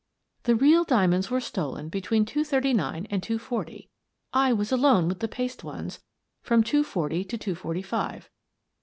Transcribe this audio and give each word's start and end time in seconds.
The 0.45 0.55
real 0.55 0.83
diamonds 0.83 1.29
were 1.29 1.39
stolen 1.39 1.87
between 1.87 2.25
two 2.25 2.43
thirty 2.43 2.73
nine 2.73 3.05
and 3.11 3.21
two 3.21 3.37
forty. 3.37 3.91
I 4.33 4.51
was 4.51 4.71
alone 4.71 5.07
with 5.07 5.19
the 5.19 5.27
paste 5.27 5.63
ones 5.63 5.99
from 6.41 6.63
two 6.63 6.83
forty 6.83 7.23
to 7.23 7.37
two 7.37 7.53
forty 7.53 7.83
five. 7.83 8.27